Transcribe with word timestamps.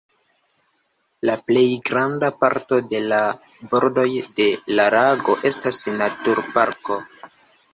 La 1.29 1.33
plejgranda 1.49 2.31
parto 2.45 2.79
de 2.93 3.01
la 3.11 3.19
bordoj 3.75 4.07
de 4.41 4.49
la 4.79 4.89
lago 4.97 5.37
estas 5.51 5.83
naturparko. 6.01 6.99